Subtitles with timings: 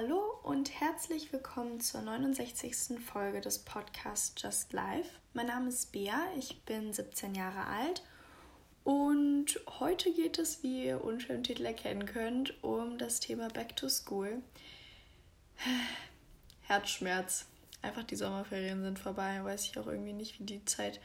[0.00, 3.00] Hallo und herzlich willkommen zur 69.
[3.04, 5.10] Folge des Podcasts Just Life.
[5.32, 8.04] Mein Name ist Bea, ich bin 17 Jahre alt
[8.84, 13.88] und heute geht es, wie ihr unschönen Titel erkennen könnt, um das Thema Back to
[13.88, 14.40] School.
[16.60, 17.46] Herzschmerz.
[17.82, 19.42] Einfach die Sommerferien sind vorbei.
[19.42, 21.00] Weiß ich auch irgendwie nicht, wie die Zeit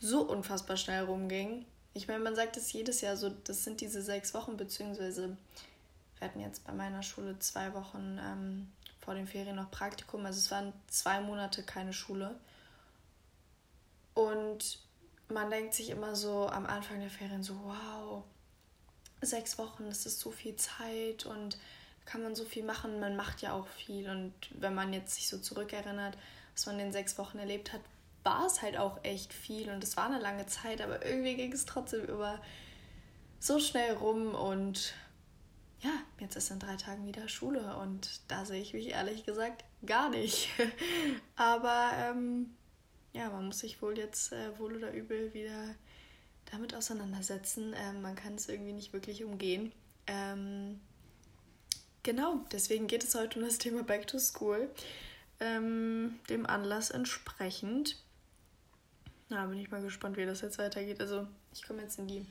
[0.00, 1.64] so unfassbar schnell rumging.
[1.94, 5.38] Ich meine, man sagt es jedes Jahr so, das sind diese sechs Wochen, beziehungsweise
[6.18, 10.24] wir hatten jetzt bei meiner Schule zwei Wochen ähm, vor den Ferien noch Praktikum.
[10.26, 12.38] Also es waren zwei Monate keine Schule.
[14.14, 14.80] Und
[15.28, 18.24] man denkt sich immer so am Anfang der Ferien so, wow,
[19.20, 21.58] sechs Wochen, das ist so viel Zeit und
[22.04, 23.00] kann man so viel machen.
[23.00, 24.08] Man macht ja auch viel.
[24.08, 26.16] Und wenn man jetzt sich so zurückerinnert,
[26.54, 27.80] was man in den sechs Wochen erlebt hat,
[28.24, 31.52] war es halt auch echt viel und es war eine lange Zeit, aber irgendwie ging
[31.52, 32.40] es trotzdem über
[33.40, 34.92] so schnell rum und
[35.80, 39.64] ja, jetzt ist in drei Tagen wieder Schule und da sehe ich mich ehrlich gesagt
[39.86, 40.48] gar nicht.
[41.36, 42.54] Aber ähm,
[43.12, 45.74] ja, man muss sich wohl jetzt äh, wohl oder übel wieder
[46.50, 47.74] damit auseinandersetzen.
[47.76, 49.72] Ähm, man kann es irgendwie nicht wirklich umgehen.
[50.06, 50.80] Ähm,
[52.02, 54.70] genau, deswegen geht es heute um das Thema Back to School.
[55.40, 58.02] Ähm, dem Anlass entsprechend.
[59.28, 61.00] Na, bin ich mal gespannt, wie das jetzt weitergeht.
[61.00, 62.26] Also, ich komme jetzt in die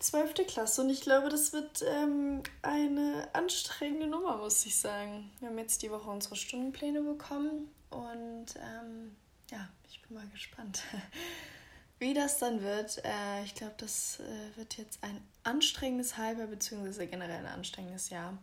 [0.00, 0.46] 12.
[0.46, 5.30] Klasse und ich glaube, das wird ähm, eine anstrengende Nummer, muss ich sagen.
[5.40, 9.14] Wir haben jetzt die Woche unsere Stundenpläne bekommen und ähm,
[9.50, 10.82] ja, ich bin mal gespannt,
[11.98, 13.04] wie das dann wird.
[13.04, 18.38] Äh, ich glaube, das äh, wird jetzt ein anstrengendes Halber beziehungsweise generell ein anstrengendes Jahr.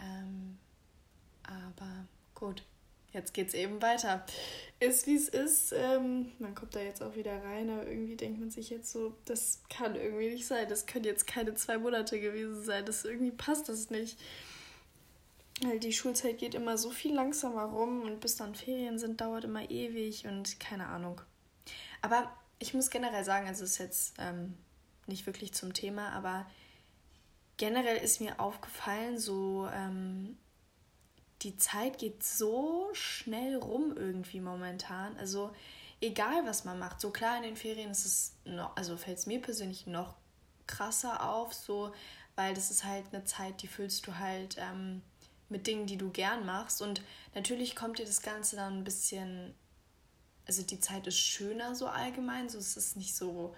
[0.00, 0.58] Ähm,
[1.42, 2.64] aber gut,
[3.12, 4.24] jetzt geht's eben weiter.
[4.80, 5.72] Ist wie es ist.
[5.72, 9.14] Ähm, man kommt da jetzt auch wieder rein, aber irgendwie denkt man sich jetzt so,
[9.24, 10.68] das kann irgendwie nicht sein.
[10.68, 12.84] Das können jetzt keine zwei Monate gewesen sein.
[12.84, 14.18] Das irgendwie passt das nicht.
[15.62, 19.44] Weil die Schulzeit geht immer so viel langsamer rum und bis dann Ferien sind, dauert
[19.44, 21.20] immer ewig und keine Ahnung.
[22.00, 24.54] Aber ich muss generell sagen, also es ist jetzt ähm,
[25.06, 26.46] nicht wirklich zum Thema, aber
[27.58, 30.36] generell ist mir aufgefallen, so ähm,
[31.42, 35.16] die Zeit geht so schnell rum irgendwie momentan.
[35.18, 35.52] Also
[36.00, 39.26] egal was man macht, so klar in den Ferien ist es noch, also fällt es
[39.26, 40.14] mir persönlich noch
[40.66, 41.92] krasser auf, so,
[42.36, 45.02] weil das ist halt eine Zeit, die füllst du halt ähm,
[45.48, 46.82] mit Dingen, die du gern machst.
[46.82, 47.02] Und
[47.34, 49.54] natürlich kommt dir das Ganze dann ein bisschen,
[50.46, 53.54] also die Zeit ist schöner so allgemein, so es ist nicht so,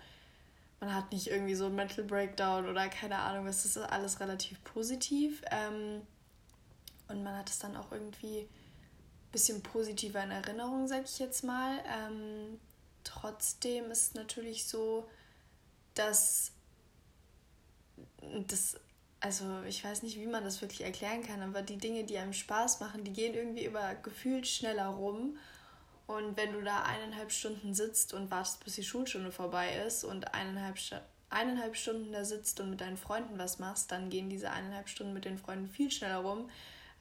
[0.81, 4.63] man hat nicht irgendwie so ein Mental Breakdown oder keine Ahnung, es ist alles relativ
[4.65, 5.43] positiv.
[5.51, 6.03] Ähm,
[7.09, 11.45] und man hat es dann auch irgendwie ein bisschen positiver in Erinnerung, sag ich jetzt
[11.45, 11.79] mal.
[11.87, 12.59] Ähm,
[13.05, 15.09] trotzdem ist es natürlich so,
[15.95, 16.53] dass
[18.47, 18.77] das,
[19.21, 22.33] also ich weiß nicht, wie man das wirklich erklären kann, aber die Dinge, die einem
[22.33, 25.39] Spaß machen, die gehen irgendwie immer gefühlt schneller rum.
[26.07, 30.35] Und wenn du da eineinhalb Stunden sitzt und wartest, bis die Schulstunde vorbei ist und
[30.35, 30.77] eineinhalb,
[31.31, 35.15] eineinhalb Stunden da sitzt und mit deinen Freunden was machst, dann gehen diese eineinhalb Stunden
[35.15, 36.51] mit den Freunden viel schneller rum,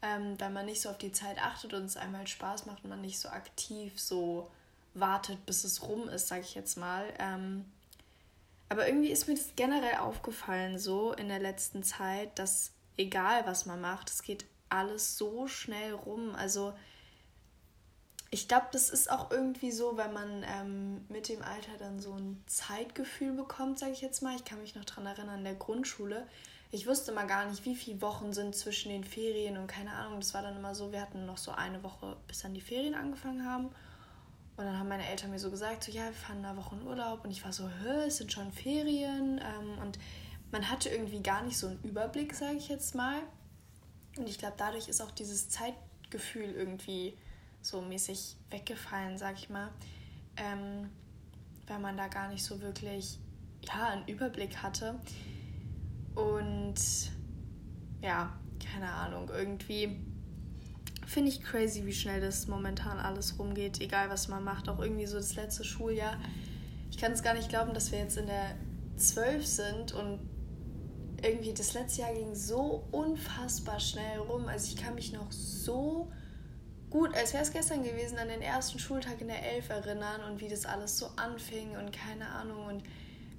[0.03, 2.83] ähm, weil man nicht so auf die Zeit achtet und es einmal halt Spaß macht
[2.83, 4.51] und man nicht so aktiv so
[4.93, 7.05] wartet, bis es rum ist, sag ich jetzt mal.
[7.17, 7.65] Ähm,
[8.69, 13.65] aber irgendwie ist mir das generell aufgefallen, so in der letzten Zeit, dass egal was
[13.65, 16.35] man macht, es geht alles so schnell rum.
[16.35, 16.73] Also
[18.29, 22.13] ich glaube, das ist auch irgendwie so, wenn man ähm, mit dem Alter dann so
[22.13, 24.35] ein Zeitgefühl bekommt, sage ich jetzt mal.
[24.35, 26.27] Ich kann mich noch daran erinnern, in der Grundschule
[26.73, 30.19] ich wusste mal gar nicht, wie viele Wochen sind zwischen den Ferien und keine Ahnung.
[30.19, 32.95] Das war dann immer so, wir hatten noch so eine Woche, bis dann die Ferien
[32.95, 33.65] angefangen haben.
[34.57, 36.87] Und dann haben meine Eltern mir so gesagt, so ja, wir fahren eine Woche in
[36.87, 37.23] Urlaub.
[37.25, 39.39] Und ich war so, hä, es sind schon Ferien.
[39.39, 39.99] Ähm, und
[40.51, 43.19] man hatte irgendwie gar nicht so einen Überblick, sage ich jetzt mal.
[44.17, 47.15] Und ich glaube, dadurch ist auch dieses Zeitgefühl irgendwie
[47.61, 49.69] so mäßig weggefallen, sag ich mal.
[50.37, 50.89] Ähm,
[51.67, 53.19] weil man da gar nicht so wirklich
[53.61, 54.99] ja, einen Überblick hatte.
[56.15, 56.75] Und
[58.01, 58.37] ja,
[58.71, 59.99] keine Ahnung, irgendwie
[61.05, 64.69] finde ich crazy, wie schnell das momentan alles rumgeht, egal was man macht.
[64.69, 66.17] Auch irgendwie so das letzte Schuljahr.
[66.89, 68.55] Ich kann es gar nicht glauben, dass wir jetzt in der
[68.97, 70.19] 12 sind und
[71.21, 74.47] irgendwie das letzte Jahr ging so unfassbar schnell rum.
[74.47, 76.11] Also ich kann mich noch so
[76.89, 80.41] gut, als wäre es gestern gewesen, an den ersten Schultag in der 11 erinnern und
[80.41, 82.83] wie das alles so anfing und keine Ahnung und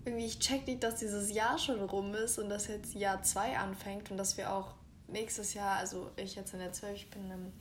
[0.04, 3.58] irgendwie, ich check nicht, dass dieses Jahr schon rum ist und dass jetzt Jahr 2
[3.58, 4.74] anfängt und dass wir auch
[5.08, 7.52] nächstes Jahr, also ich jetzt in der 12, ich bin im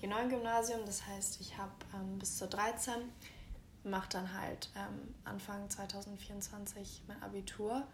[0.00, 2.92] G9-Gymnasium, das heißt, ich habe ähm, bis zur 13,
[3.84, 7.86] mache dann halt ähm, Anfang 2024 mein Abitur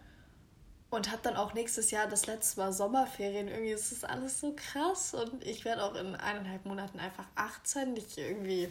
[0.90, 3.48] und habe dann auch nächstes Jahr das letzte Mal Sommerferien.
[3.48, 7.96] Irgendwie ist das alles so krass und ich werde auch in eineinhalb Monaten einfach 18.
[7.96, 8.68] Ich irgendwie,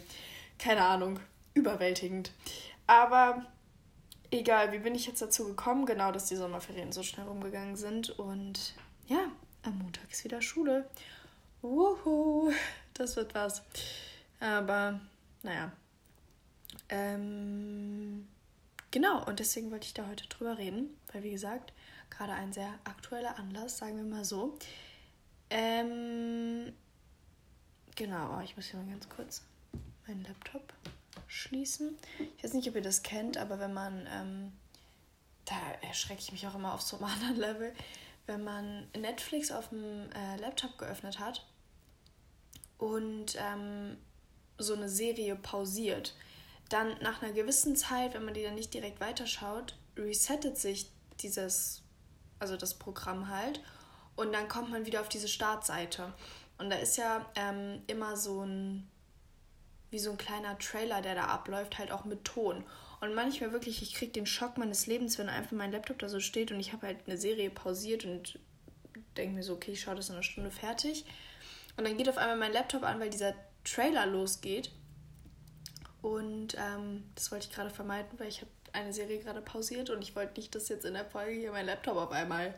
[0.59, 1.19] keine Ahnung,
[1.53, 2.31] überwältigend.
[2.85, 3.45] Aber
[4.31, 5.85] egal, wie bin ich jetzt dazu gekommen?
[5.85, 8.73] Genau, dass die Sommerferien so schnell rumgegangen sind und
[9.07, 9.31] ja,
[9.63, 10.89] am Montag ist wieder Schule.
[11.61, 12.51] Wuhu,
[12.93, 13.61] das wird was.
[14.39, 14.99] Aber
[15.43, 15.71] naja.
[16.89, 18.27] Ähm,
[18.89, 21.73] genau, und deswegen wollte ich da heute drüber reden, weil wie gesagt,
[22.09, 24.57] gerade ein sehr aktueller Anlass, sagen wir mal so.
[25.49, 26.73] Ähm,
[27.95, 29.43] genau, oh, ich muss hier mal ganz kurz
[30.07, 30.73] meinen Laptop
[31.31, 31.97] schließen.
[32.37, 34.51] Ich weiß nicht, ob ihr das kennt, aber wenn man, ähm,
[35.45, 35.55] da
[35.87, 37.73] erschrecke ich mich auch immer auf so einem anderen Level,
[38.25, 41.45] wenn man Netflix auf dem äh, Laptop geöffnet hat
[42.77, 43.97] und ähm,
[44.57, 46.15] so eine Serie pausiert,
[46.69, 50.91] dann nach einer gewissen Zeit, wenn man die dann nicht direkt weiterschaut, resettet sich
[51.21, 51.81] dieses,
[52.39, 53.61] also das Programm halt
[54.17, 56.13] und dann kommt man wieder auf diese Startseite.
[56.57, 58.89] Und da ist ja ähm, immer so ein,
[59.91, 62.63] wie so ein kleiner Trailer, der da abläuft, halt auch mit Ton.
[63.01, 66.19] Und manchmal wirklich, ich kriege den Schock meines Lebens, wenn einfach mein Laptop da so
[66.19, 68.39] steht und ich habe halt eine Serie pausiert und
[69.17, 71.05] denke mir so, okay, ich schaue das in einer Stunde fertig.
[71.77, 73.33] Und dann geht auf einmal mein Laptop an, weil dieser
[73.63, 74.71] Trailer losgeht.
[76.01, 80.01] Und ähm, das wollte ich gerade vermeiden, weil ich habe eine Serie gerade pausiert und
[80.01, 82.55] ich wollte nicht, dass jetzt in der Folge hier mein Laptop auf einmal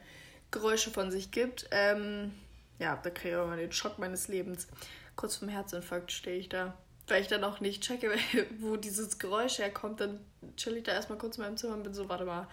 [0.51, 1.67] Geräusche von sich gibt.
[1.71, 2.33] Ähm,
[2.79, 4.67] ja, da kriege ich mal den Schock meines Lebens.
[5.15, 6.77] Kurz vom Herzinfarkt stehe ich da
[7.07, 8.11] weil ich dann auch nicht checke,
[8.59, 10.19] wo dieses Geräusch herkommt, dann
[10.57, 12.47] chill ich da erstmal kurz in meinem Zimmer und bin so, warte mal,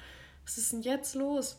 [0.44, 1.58] was ist denn jetzt los?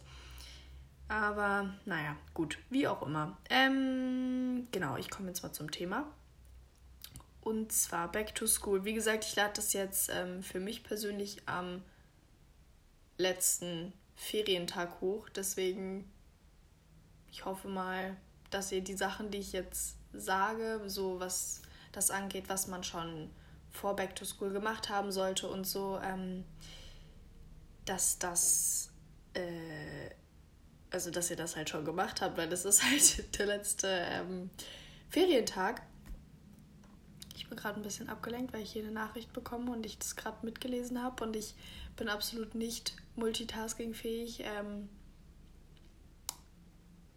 [1.07, 3.38] Aber naja, gut, wie auch immer.
[3.49, 6.09] Ähm, genau, ich komme jetzt mal zum Thema.
[7.41, 8.85] Und zwar Back to School.
[8.85, 11.81] Wie gesagt, ich lade das jetzt ähm, für mich persönlich am
[13.17, 15.27] letzten Ferientag hoch.
[15.29, 16.09] Deswegen,
[17.31, 18.15] ich hoffe mal,
[18.49, 21.61] dass ihr die Sachen, die ich jetzt sage, so was
[21.91, 23.29] das angeht, was man schon
[23.71, 26.43] vor Back to School gemacht haben sollte und so, ähm,
[27.85, 28.91] dass das,
[29.33, 30.09] äh,
[30.89, 34.49] also dass ihr das halt schon gemacht habt, weil das ist halt der letzte ähm,
[35.09, 35.81] Ferientag.
[37.35, 40.15] Ich bin gerade ein bisschen abgelenkt, weil ich hier eine Nachricht bekomme und ich das
[40.15, 41.55] gerade mitgelesen habe und ich
[41.95, 44.43] bin absolut nicht multitaskingfähig.
[44.45, 44.89] Ähm,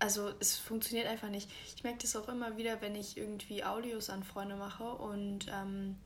[0.04, 1.50] also es funktioniert einfach nicht.
[1.74, 5.96] Ich merke das auch immer wieder, wenn ich irgendwie Audios an Freunde mache und ähm,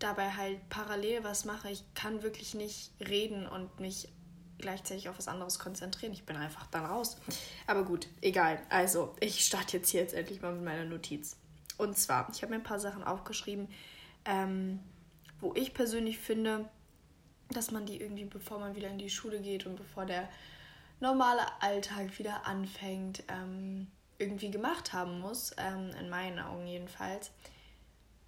[0.00, 1.70] dabei halt parallel was mache.
[1.70, 4.08] Ich kann wirklich nicht reden und mich
[4.58, 6.12] gleichzeitig auf was anderes konzentrieren.
[6.14, 7.16] Ich bin einfach dann raus.
[7.68, 8.60] Aber gut, egal.
[8.70, 11.36] Also, ich starte jetzt hier jetzt endlich mal mit meiner Notiz.
[11.78, 13.68] Und zwar, ich habe mir ein paar Sachen aufgeschrieben,
[14.24, 14.80] ähm,
[15.40, 16.68] wo ich persönlich finde,
[17.50, 20.28] dass man die irgendwie, bevor man wieder in die Schule geht und bevor der
[21.00, 23.88] normale Alltag wieder anfängt, ähm,
[24.18, 27.30] irgendwie gemacht haben muss, ähm, in meinen Augen jedenfalls.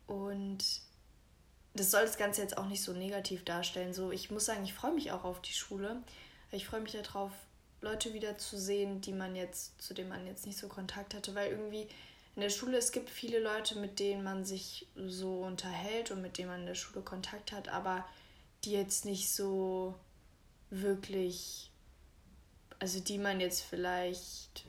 [0.07, 0.65] Und
[1.75, 3.95] das soll das Ganze jetzt auch nicht so negativ darstellen.
[3.95, 6.03] So, ich muss sagen, ich freue mich auch auf die Schule.
[6.51, 7.33] Ich freue mich darauf,
[7.81, 11.35] Leute wieder zu sehen, die man jetzt, zu denen man jetzt nicht so Kontakt hatte,
[11.35, 11.89] weil irgendwie
[12.35, 16.39] in der Schule, es gibt viele Leute, mit denen man sich so unterhält und mit
[16.39, 18.05] denen man in der Schule Kontakt hat, aber
[18.65, 19.95] die jetzt nicht so
[20.71, 21.68] wirklich
[22.79, 24.65] also die man jetzt vielleicht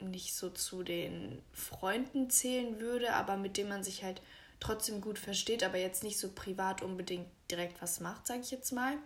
[0.00, 4.20] nicht so zu den Freunden zählen würde, aber mit denen man sich halt
[4.60, 8.72] trotzdem gut versteht, aber jetzt nicht so privat unbedingt direkt was macht, sage ich jetzt
[8.72, 8.96] mal.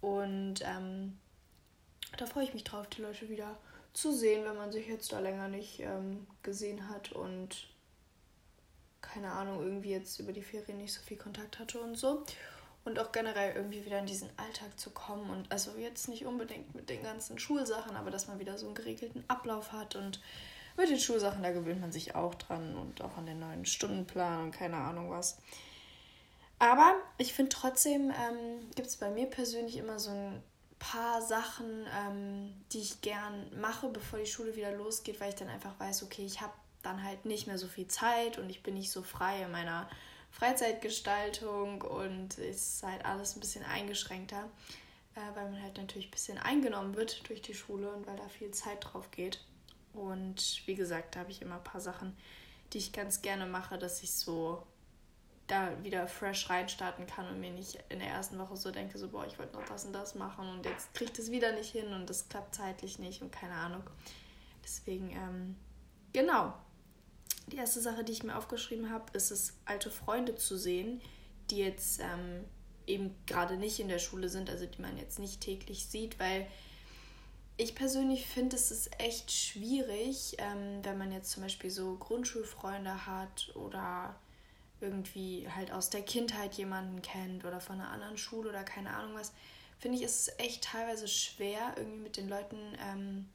[0.00, 1.18] Und ähm,
[2.16, 3.56] da freue ich mich drauf, die Leute wieder
[3.92, 7.66] zu sehen, wenn man sich jetzt da länger nicht ähm, gesehen hat und
[9.00, 12.24] keine Ahnung, irgendwie jetzt über die Ferien nicht so viel Kontakt hatte und so
[12.84, 16.74] und auch generell irgendwie wieder in diesen Alltag zu kommen und also jetzt nicht unbedingt
[16.74, 20.20] mit den ganzen Schulsachen, aber dass man wieder so einen geregelten Ablauf hat und
[20.76, 24.44] mit den Schulsachen, da gewöhnt man sich auch dran und auch an den neuen Stundenplan
[24.44, 25.38] und keine Ahnung was.
[26.58, 30.42] Aber ich finde trotzdem, ähm, gibt es bei mir persönlich immer so ein
[30.78, 35.48] paar Sachen, ähm, die ich gern mache, bevor die Schule wieder losgeht, weil ich dann
[35.48, 38.74] einfach weiß, okay, ich habe dann halt nicht mehr so viel Zeit und ich bin
[38.74, 39.88] nicht so frei in meiner
[40.30, 44.48] Freizeitgestaltung und ist halt alles ein bisschen eingeschränkter,
[45.14, 48.28] äh, weil man halt natürlich ein bisschen eingenommen wird durch die Schule und weil da
[48.28, 49.44] viel Zeit drauf geht.
[49.92, 52.16] Und wie gesagt, da habe ich immer ein paar Sachen,
[52.72, 54.62] die ich ganz gerne mache, dass ich so
[55.50, 59.08] da wieder fresh reinstarten kann und mir nicht in der ersten Woche so denke, so,
[59.08, 61.72] boah, ich wollte noch das und das machen und jetzt kriege ich das wieder nicht
[61.72, 63.82] hin und das klappt zeitlich nicht und keine Ahnung.
[64.62, 65.56] Deswegen, ähm,
[66.12, 66.54] genau,
[67.50, 71.00] die erste Sache, die ich mir aufgeschrieben habe, ist es, alte Freunde zu sehen,
[71.50, 72.44] die jetzt ähm,
[72.86, 76.46] eben gerade nicht in der Schule sind, also die man jetzt nicht täglich sieht, weil
[77.56, 83.06] ich persönlich finde, es ist echt schwierig, ähm, wenn man jetzt zum Beispiel so Grundschulfreunde
[83.06, 84.14] hat oder
[84.80, 89.14] irgendwie halt aus der Kindheit jemanden kennt oder von einer anderen Schule oder keine Ahnung
[89.14, 89.32] was,
[89.78, 93.28] finde ich, ist es echt teilweise schwer, irgendwie mit den Leuten, ähm,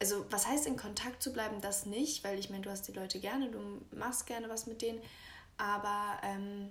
[0.00, 2.92] also was heißt in Kontakt zu bleiben, das nicht, weil ich meine, du hast die
[2.92, 3.60] Leute gerne, du
[3.92, 5.00] machst gerne was mit denen,
[5.56, 6.70] aber ähm,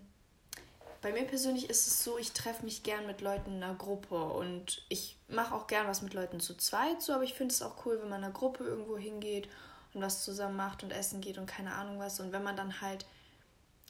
[1.02, 4.24] bei mir persönlich ist es so, ich treffe mich gern mit Leuten in einer Gruppe
[4.24, 7.62] und ich mache auch gern was mit Leuten zu zweit, so, aber ich finde es
[7.62, 9.50] auch cool, wenn man in einer Gruppe irgendwo hingeht
[9.94, 12.20] und was zusammen macht und essen geht und keine Ahnung was.
[12.20, 13.06] Und wenn man dann halt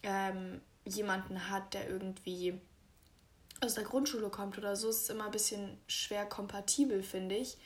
[0.04, 2.60] ähm, jemanden hat, der irgendwie
[3.62, 7.58] aus der Grundschule kommt oder so, ist es immer ein bisschen schwer kompatibel, finde ich,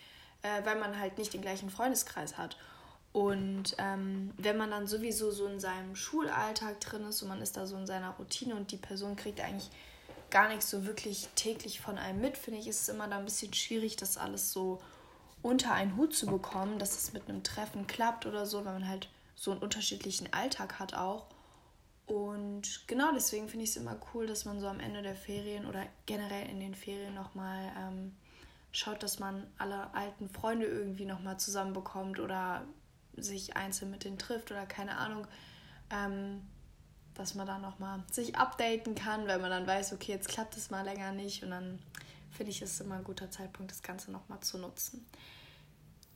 [0.42, 2.58] äh, weil man halt nicht den gleichen Freundeskreis hat.
[3.14, 7.58] Und ähm, wenn man dann sowieso so in seinem Schulalltag drin ist und man ist
[7.58, 9.70] da so in seiner Routine und die Person kriegt eigentlich
[10.30, 13.26] gar nichts so wirklich täglich von einem mit, finde ich, ist es immer da ein
[13.26, 14.80] bisschen schwierig, das alles so
[15.42, 18.88] unter einen Hut zu bekommen, dass es mit einem Treffen klappt oder so, weil man
[18.88, 21.28] halt so einen unterschiedlichen Alltag hat auch.
[22.06, 25.66] Und genau deswegen finde ich es immer cool, dass man so am Ende der Ferien
[25.66, 28.16] oder generell in den Ferien nochmal ähm,
[28.78, 32.64] schaut, dass man alle alten Freunde irgendwie nochmal zusammenbekommt oder
[33.16, 35.28] sich einzeln mit denen trifft oder keine Ahnung,
[35.90, 36.42] ähm,
[37.16, 40.70] dass man dann nochmal sich updaten kann, weil man dann weiß, okay, jetzt klappt es
[40.70, 41.80] mal länger nicht und dann
[42.30, 45.04] finde ich, ist es immer ein guter Zeitpunkt, das Ganze nochmal zu nutzen.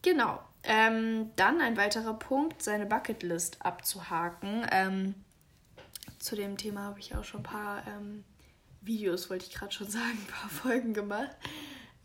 [0.04, 4.68] Genau, ähm, dann ein weiterer Punkt, seine Bucketlist abzuhaken.
[4.72, 5.16] Ähm,
[6.20, 8.24] zu dem Thema habe ich auch schon ein paar ähm,
[8.82, 11.36] Videos, wollte ich gerade schon sagen, ein paar Folgen gemacht.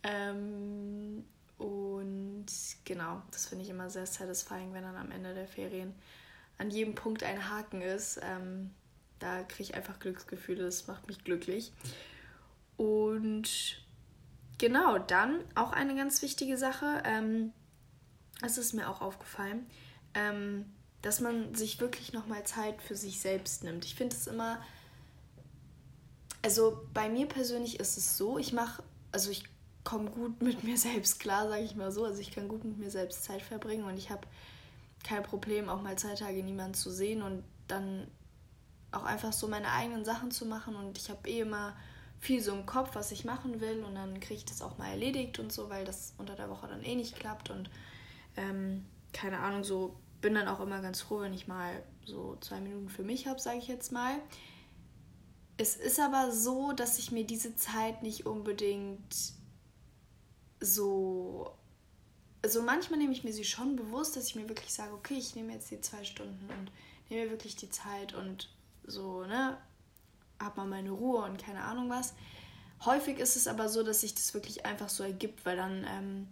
[0.06, 1.25] Ähm,
[1.58, 2.46] und
[2.84, 5.94] genau, das finde ich immer sehr satisfying, wenn dann am Ende der Ferien
[6.58, 8.20] an jedem Punkt ein Haken ist.
[8.22, 8.70] Ähm,
[9.18, 11.72] da kriege ich einfach Glücksgefühle, das macht mich glücklich.
[12.76, 13.82] Und
[14.58, 17.52] genau, dann auch eine ganz wichtige Sache, ähm,
[18.42, 19.66] ist mir auch aufgefallen,
[20.14, 20.66] ähm,
[21.02, 23.84] dass man sich wirklich nochmal Zeit für sich selbst nimmt.
[23.84, 24.60] Ich finde es immer,
[26.42, 28.82] also bei mir persönlich ist es so, ich mache,
[29.12, 29.44] also ich
[29.86, 32.04] komme gut mit mir selbst klar, sage ich mal so.
[32.04, 34.26] Also ich kann gut mit mir selbst Zeit verbringen und ich habe
[35.04, 38.08] kein Problem, auch mal zwei Tage niemanden zu sehen und dann
[38.90, 40.74] auch einfach so meine eigenen Sachen zu machen.
[40.74, 41.76] Und ich habe eh immer
[42.18, 44.90] viel so im Kopf, was ich machen will und dann kriege ich das auch mal
[44.90, 47.70] erledigt und so, weil das unter der Woche dann eh nicht klappt und
[48.36, 52.60] ähm, keine Ahnung, so bin dann auch immer ganz froh, wenn ich mal so zwei
[52.60, 54.14] Minuten für mich habe, sage ich jetzt mal.
[55.58, 59.36] Es ist aber so, dass ich mir diese Zeit nicht unbedingt
[60.60, 61.52] so,
[62.42, 65.34] also manchmal nehme ich mir sie schon bewusst, dass ich mir wirklich sage, okay, ich
[65.34, 66.70] nehme jetzt die zwei Stunden und
[67.08, 68.48] nehme mir wirklich die Zeit und
[68.84, 69.58] so, ne,
[70.38, 72.14] hab mal meine Ruhe und keine Ahnung was.
[72.84, 76.28] Häufig ist es aber so, dass sich das wirklich einfach so ergibt, weil dann ähm,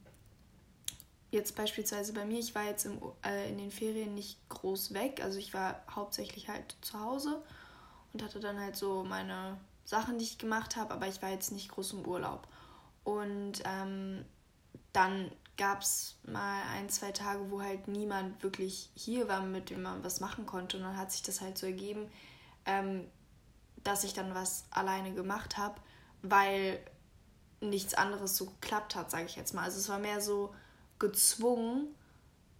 [1.31, 5.23] jetzt beispielsweise bei mir, ich war jetzt im, äh, in den Ferien nicht groß weg,
[5.23, 7.43] also ich war hauptsächlich halt zu Hause
[8.13, 11.51] und hatte dann halt so meine Sachen, die ich gemacht habe, aber ich war jetzt
[11.53, 12.47] nicht groß im Urlaub.
[13.05, 14.25] Und ähm,
[14.93, 19.83] dann gab es mal ein, zwei Tage, wo halt niemand wirklich hier war, mit dem
[19.83, 20.77] man was machen konnte.
[20.79, 22.11] Und dann hat sich das halt so ergeben,
[22.67, 23.07] ähm,
[23.83, 25.81] dass ich dann was alleine gemacht habe,
[26.23, 26.81] weil
[27.61, 29.63] nichts anderes so geklappt hat, sage ich jetzt mal.
[29.63, 30.55] Also es war mehr so
[30.99, 31.95] gezwungen,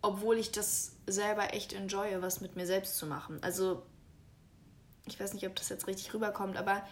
[0.03, 3.39] obwohl ich das selber echt enjoye, was mit mir selbst zu machen.
[3.43, 3.85] Also
[5.07, 6.83] ich weiß nicht, ob das jetzt richtig rüberkommt, aber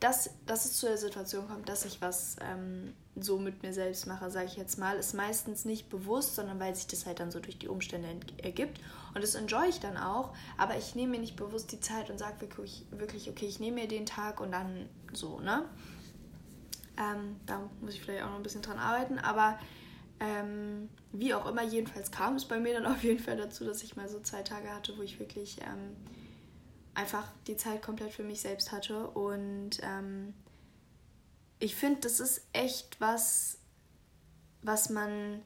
[0.00, 4.06] dass, dass es zu der Situation kommt, dass ich was ähm, so mit mir selbst
[4.06, 7.30] mache, sage ich jetzt mal, ist meistens nicht bewusst, sondern weil sich das halt dann
[7.30, 8.08] so durch die Umstände
[8.42, 8.80] ergibt.
[9.14, 12.18] Und das enjoy ich dann auch, aber ich nehme mir nicht bewusst die Zeit und
[12.18, 15.64] sage wirklich, wirklich, okay, ich nehme mir den Tag und dann so, ne?
[16.96, 19.58] Ähm, da muss ich vielleicht auch noch ein bisschen dran arbeiten, aber
[20.18, 23.82] ähm, wie auch immer, jedenfalls kam es bei mir dann auf jeden Fall dazu, dass
[23.82, 25.96] ich mal so zwei Tage hatte, wo ich wirklich ähm,
[26.94, 29.08] einfach die Zeit komplett für mich selbst hatte.
[29.08, 30.34] Und ähm,
[31.58, 33.58] ich finde, das ist echt was,
[34.62, 35.42] was man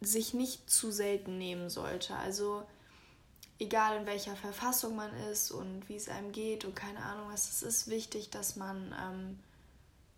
[0.00, 2.14] sich nicht zu selten nehmen sollte.
[2.14, 2.64] Also
[3.58, 7.48] egal in welcher Verfassung man ist und wie es einem geht und keine Ahnung was,
[7.48, 9.38] es ist wichtig, dass man ähm,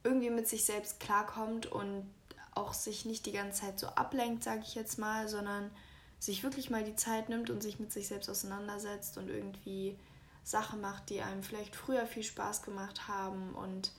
[0.05, 2.07] irgendwie mit sich selbst klarkommt und
[2.55, 5.71] auch sich nicht die ganze Zeit so ablenkt, sage ich jetzt mal, sondern
[6.19, 9.99] sich wirklich mal die Zeit nimmt und sich mit sich selbst auseinandersetzt und irgendwie
[10.43, 13.93] Sachen macht, die einem vielleicht früher viel Spaß gemacht haben und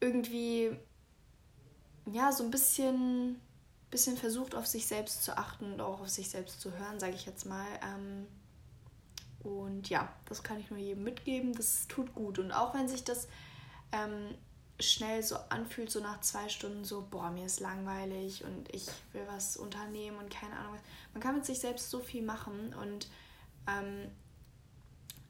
[0.00, 0.76] irgendwie
[2.10, 3.40] ja so ein bisschen,
[3.90, 7.14] bisschen versucht auf sich selbst zu achten und auch auf sich selbst zu hören, sage
[7.14, 7.66] ich jetzt mal.
[7.82, 8.26] Ähm,
[9.42, 11.52] und ja, das kann ich nur jedem mitgeben.
[11.52, 12.38] Das tut gut.
[12.38, 13.28] Und auch wenn sich das
[13.92, 14.34] ähm,
[14.80, 19.22] schnell so anfühlt, so nach zwei Stunden so, boah, mir ist langweilig und ich will
[19.28, 20.76] was unternehmen und keine Ahnung.
[21.12, 23.08] Man kann mit sich selbst so viel machen und
[23.66, 24.10] ähm,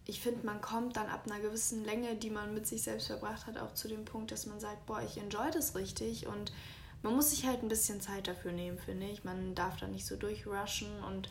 [0.07, 3.47] ich finde, man kommt dann ab einer gewissen Länge, die man mit sich selbst verbracht
[3.47, 6.52] hat, auch zu dem Punkt, dass man sagt, boah, ich enjoy das richtig und
[7.02, 9.25] man muss sich halt ein bisschen Zeit dafür nehmen, finde ich.
[9.25, 11.28] Man darf da nicht so durchrushen und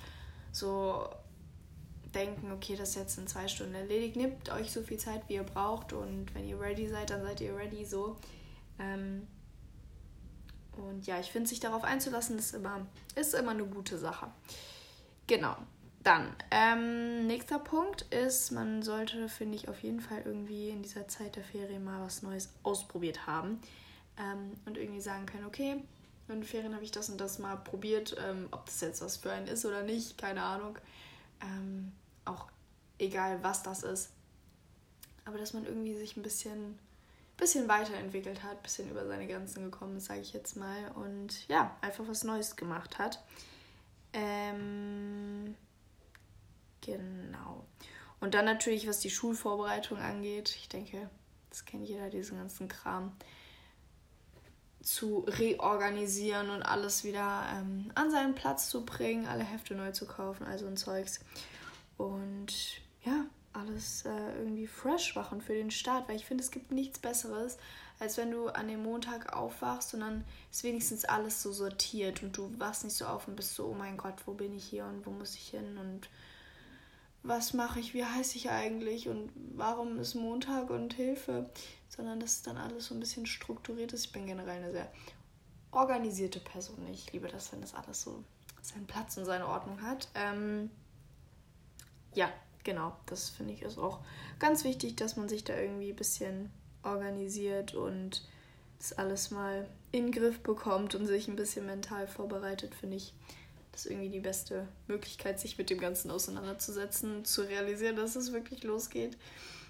[0.51, 1.07] so
[2.13, 4.15] denken, okay, das ist jetzt in zwei Stunden erledigt.
[4.15, 7.41] Nehmt euch so viel Zeit, wie ihr braucht und wenn ihr ready seid, dann seid
[7.41, 8.17] ihr ready so.
[8.79, 9.27] Ähm
[10.77, 12.85] und ja, ich finde, sich darauf einzulassen, ist immer,
[13.15, 14.27] ist immer eine gute Sache.
[15.27, 15.55] Genau.
[16.03, 21.07] Dann, ähm, nächster Punkt ist, man sollte, finde ich, auf jeden Fall irgendwie in dieser
[21.09, 23.59] Zeit der Ferien mal was Neues ausprobiert haben.
[24.17, 25.83] Ähm, und irgendwie sagen können, okay,
[26.29, 29.17] in den Ferien habe ich das und das mal probiert, ähm, ob das jetzt was
[29.17, 30.77] für einen ist oder nicht, keine Ahnung.
[31.41, 31.91] Ähm,
[32.25, 32.47] auch
[32.97, 34.11] egal, was das ist.
[35.25, 36.79] Aber dass man irgendwie sich ein bisschen,
[37.37, 40.91] bisschen weiterentwickelt hat, ein bisschen über seine Grenzen gekommen ist, sage ich jetzt mal.
[40.95, 43.23] Und ja, einfach was Neues gemacht hat.
[44.13, 45.55] Ähm,
[46.81, 47.65] genau.
[48.19, 50.55] Und dann natürlich, was die Schulvorbereitung angeht.
[50.57, 51.09] Ich denke,
[51.49, 53.13] das kennt jeder, diesen ganzen Kram
[54.89, 60.07] zu reorganisieren und alles wieder ähm, an seinen Platz zu bringen, alle Hefte neu zu
[60.07, 61.19] kaufen, also ein Zeugs.
[61.97, 66.71] Und ja, alles äh, irgendwie fresh machen für den Start, weil ich finde, es gibt
[66.71, 67.59] nichts Besseres,
[67.99, 72.35] als wenn du an dem Montag aufwachst und dann ist wenigstens alles so sortiert und
[72.35, 74.85] du wachst nicht so auf und bist so, oh mein Gott, wo bin ich hier
[74.85, 76.09] und wo muss ich hin und
[77.23, 81.49] was mache ich, wie heiße ich eigentlich und warum ist Montag und Hilfe,
[81.89, 84.05] sondern dass dann alles so ein bisschen strukturiert ist.
[84.05, 84.91] Ich bin generell eine sehr
[85.71, 86.87] organisierte Person.
[86.91, 88.23] Ich liebe das, wenn das alles so
[88.61, 90.07] seinen Platz und seine Ordnung hat.
[90.15, 90.69] Ähm,
[92.13, 92.31] ja,
[92.63, 93.99] genau, das finde ich ist auch
[94.39, 96.51] ganz wichtig, dass man sich da irgendwie ein bisschen
[96.83, 98.25] organisiert und
[98.77, 103.13] das alles mal in den Griff bekommt und sich ein bisschen mental vorbereitet, finde ich.
[103.71, 108.33] Das ist irgendwie die beste Möglichkeit, sich mit dem Ganzen auseinanderzusetzen, zu realisieren, dass es
[108.33, 109.17] wirklich losgeht.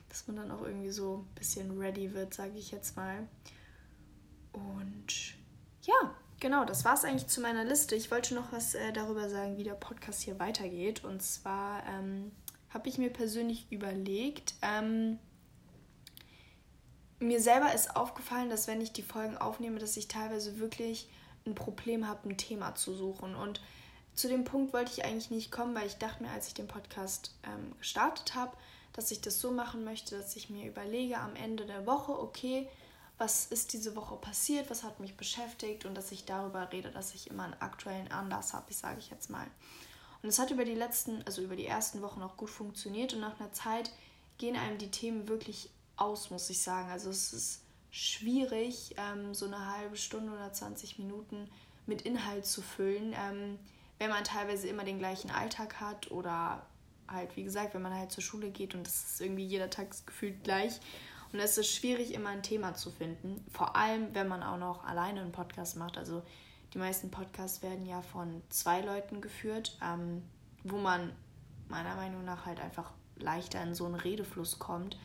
[0.08, 3.28] Dass man dann auch irgendwie so ein bisschen ready wird, sage ich jetzt mal.
[4.52, 5.36] Und
[5.84, 7.96] ja, genau, das war es eigentlich zu meiner Liste.
[7.96, 11.04] Ich wollte noch was äh, darüber sagen, wie der Podcast hier weitergeht.
[11.04, 12.32] Und zwar ähm,
[12.70, 15.20] habe ich mir persönlich überlegt, ähm,
[17.20, 21.10] mir selber ist aufgefallen, dass wenn ich die Folgen aufnehme, dass ich teilweise wirklich
[21.46, 23.36] ein Problem habe, ein Thema zu suchen.
[23.36, 23.62] Und
[24.20, 26.68] zu dem Punkt wollte ich eigentlich nicht kommen, weil ich dachte mir, als ich den
[26.68, 28.52] Podcast ähm, gestartet habe,
[28.92, 32.68] dass ich das so machen möchte, dass ich mir überlege am Ende der Woche, okay,
[33.18, 37.16] was ist diese Woche passiert, was hat mich beschäftigt und dass ich darüber rede, dass
[37.16, 39.48] ich immer einen aktuellen Anlass habe, ich sage ich jetzt mal.
[40.22, 43.22] Und es hat über die letzten, also über die ersten Wochen auch gut funktioniert und
[43.22, 43.90] nach einer Zeit
[44.38, 46.90] gehen einem die Themen wirklich aus, muss ich sagen.
[46.90, 51.50] Also es ist schwierig, ähm, so eine halbe Stunde oder 20 Minuten
[51.86, 53.60] mit Inhalt zu füllen, ähm,
[54.00, 56.66] wenn man teilweise immer den gleichen Alltag hat oder
[57.08, 59.90] halt, wie gesagt, wenn man halt zur Schule geht und das ist irgendwie jeder Tag
[60.06, 60.80] gefühlt gleich
[61.32, 63.46] und es ist schwierig, immer ein Thema zu finden.
[63.52, 65.98] Vor allem, wenn man auch noch alleine einen Podcast macht.
[65.98, 66.24] Also
[66.74, 70.24] die meisten Podcasts werden ja von zwei Leuten geführt, ähm,
[70.64, 71.12] wo man
[71.68, 74.98] meiner Meinung nach halt einfach leichter in so einen Redefluss kommt,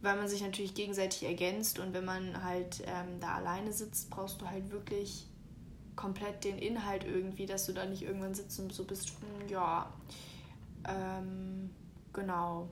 [0.00, 4.40] weil man sich natürlich gegenseitig ergänzt und wenn man halt ähm, da alleine sitzt, brauchst
[4.40, 5.26] du halt wirklich
[5.96, 9.92] komplett den Inhalt irgendwie, dass du da nicht irgendwann sitzt und so bist, hm, ja,
[10.88, 11.70] ähm,
[12.12, 12.68] genau,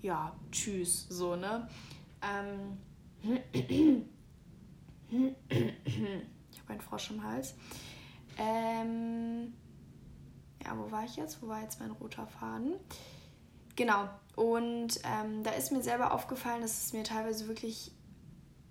[0.00, 1.68] ja, tschüss, so, ne?
[2.22, 2.78] Ähm,
[5.10, 7.54] ich habe einen Frosch im Hals.
[8.38, 9.52] Ähm,
[10.64, 11.42] ja, wo war ich jetzt?
[11.42, 12.74] Wo war jetzt mein roter Faden?
[13.76, 14.08] Genau.
[14.36, 17.92] Und ähm, da ist mir selber aufgefallen, dass es mir teilweise wirklich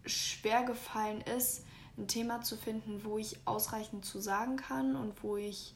[0.05, 1.65] schwer gefallen ist,
[1.97, 5.75] ein Thema zu finden, wo ich ausreichend zu sagen kann und wo ich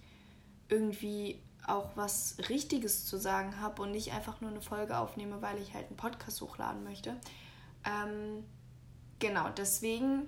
[0.69, 5.60] irgendwie auch was Richtiges zu sagen habe und nicht einfach nur eine Folge aufnehme, weil
[5.60, 7.15] ich halt einen Podcast hochladen möchte.
[7.86, 8.43] Ähm,
[9.19, 10.28] genau, deswegen,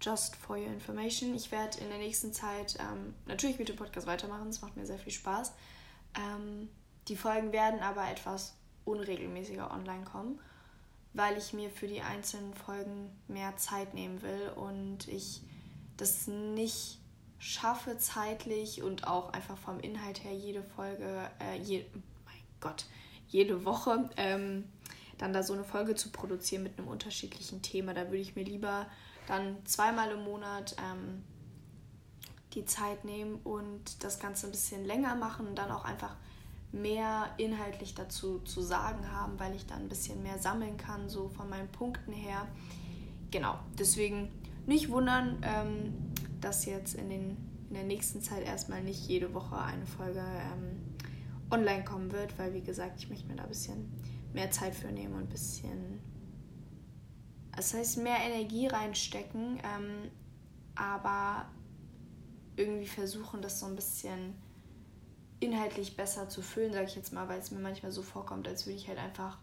[0.00, 4.06] just for your information, ich werde in der nächsten Zeit ähm, natürlich mit dem Podcast
[4.06, 5.52] weitermachen, es macht mir sehr viel Spaß.
[6.16, 6.68] Ähm,
[7.08, 10.40] die Folgen werden aber etwas unregelmäßiger online kommen,
[11.14, 15.42] weil ich mir für die einzelnen Folgen mehr Zeit nehmen will und ich
[15.96, 16.98] das nicht
[17.38, 21.84] schaffe zeitlich und auch einfach vom Inhalt her jede Folge, äh, je,
[22.24, 22.86] mein Gott,
[23.28, 24.64] jede Woche ähm,
[25.18, 27.94] dann da so eine Folge zu produzieren mit einem unterschiedlichen Thema.
[27.94, 28.86] Da würde ich mir lieber
[29.26, 31.24] dann zweimal im Monat ähm,
[32.54, 36.16] die Zeit nehmen und das Ganze ein bisschen länger machen und dann auch einfach
[36.72, 41.28] mehr inhaltlich dazu zu sagen haben, weil ich dann ein bisschen mehr sammeln kann, so
[41.28, 42.48] von meinen Punkten her.
[43.30, 44.30] genau, deswegen
[44.66, 45.94] nicht wundern, ähm,
[46.40, 47.36] dass jetzt in, den,
[47.68, 50.80] in der nächsten Zeit erstmal nicht jede Woche eine Folge ähm,
[51.50, 53.90] online kommen wird, weil wie gesagt, ich möchte mir da ein bisschen
[54.32, 56.00] mehr Zeit für nehmen und ein bisschen,
[57.54, 60.10] das heißt, mehr Energie reinstecken, ähm,
[60.74, 61.46] aber
[62.56, 64.34] irgendwie versuchen, das so ein bisschen
[65.42, 68.66] inhaltlich besser zu füllen, sage ich jetzt mal, weil es mir manchmal so vorkommt, als
[68.66, 69.38] würde ich halt einfach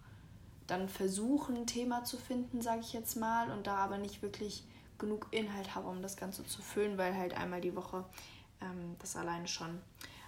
[0.68, 4.64] dann versuchen, ein Thema zu finden, sage ich jetzt mal, und da aber nicht wirklich
[4.98, 8.06] genug Inhalt habe, um das Ganze zu füllen, weil halt einmal die Woche
[8.62, 9.80] ähm, das alleine schon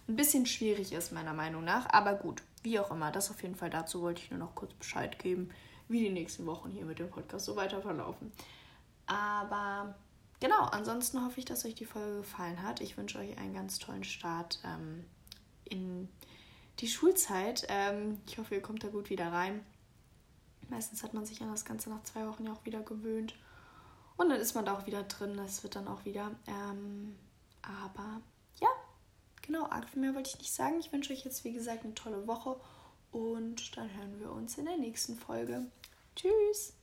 [0.07, 1.87] ein bisschen schwierig ist, meiner Meinung nach.
[1.91, 4.73] Aber gut, wie auch immer, das auf jeden Fall dazu wollte ich nur noch kurz
[4.73, 5.51] Bescheid geben,
[5.87, 8.31] wie die nächsten Wochen hier mit dem Podcast so weiter verlaufen.
[9.05, 9.95] Aber
[10.39, 12.81] genau, ansonsten hoffe ich, dass euch die Folge gefallen hat.
[12.81, 15.05] Ich wünsche euch einen ganz tollen Start ähm,
[15.71, 16.09] in
[16.79, 17.65] die Schulzeit.
[17.69, 19.65] Ähm, ich hoffe, ihr kommt da gut wieder rein.
[20.69, 23.35] Meistens hat man sich an das Ganze nach zwei Wochen ja auch wieder gewöhnt.
[24.17, 25.35] Und dann ist man da auch wieder drin.
[25.35, 26.31] Das wird dann auch wieder.
[26.47, 27.15] Ähm,
[27.61, 28.21] aber
[28.59, 28.69] ja,
[29.41, 30.79] genau, arg viel mehr wollte ich nicht sagen.
[30.79, 32.59] Ich wünsche euch jetzt, wie gesagt, eine tolle Woche.
[33.11, 35.65] Und dann hören wir uns in der nächsten Folge.
[36.15, 36.80] Tschüss!